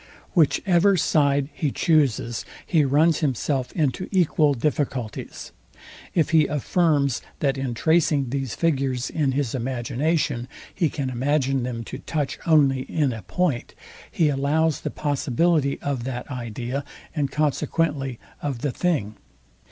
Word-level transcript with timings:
Whichever 0.33 0.97
side 0.97 1.49
he 1.53 1.69
chuses, 1.69 2.43
he 2.65 2.83
runs 2.83 3.19
himself 3.19 3.71
into 3.73 4.07
equal 4.09 4.55
difficulties. 4.55 5.51
If 6.15 6.31
he 6.31 6.47
affirms, 6.47 7.21
that 7.37 7.55
in 7.55 7.75
tracing 7.75 8.31
these 8.31 8.55
figures 8.55 9.11
in 9.11 9.33
his 9.33 9.53
imagination, 9.53 10.47
he 10.73 10.89
can 10.89 11.11
imagine 11.11 11.61
them 11.61 11.83
to 11.83 11.99
touch 11.99 12.39
only 12.47 12.81
in 12.91 13.13
a 13.13 13.21
point, 13.21 13.75
he 14.11 14.29
allows 14.29 14.81
the 14.81 14.89
possibility 14.89 15.79
of 15.81 16.03
that 16.05 16.27
idea, 16.31 16.83
and 17.15 17.29
consequently 17.29 18.17
of 18.41 18.61
the 18.61 18.71
thing. 18.71 19.17